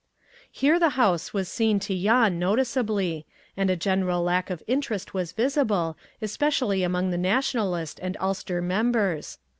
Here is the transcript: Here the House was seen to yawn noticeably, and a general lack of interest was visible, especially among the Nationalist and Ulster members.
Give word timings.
Here 0.51 0.79
the 0.79 0.89
House 0.97 1.31
was 1.31 1.47
seen 1.47 1.79
to 1.81 1.93
yawn 1.93 2.39
noticeably, 2.39 3.27
and 3.55 3.69
a 3.69 3.75
general 3.75 4.23
lack 4.23 4.49
of 4.49 4.63
interest 4.65 5.13
was 5.13 5.31
visible, 5.31 5.95
especially 6.23 6.81
among 6.81 7.11
the 7.11 7.19
Nationalist 7.19 7.99
and 8.01 8.17
Ulster 8.19 8.63
members. 8.63 9.37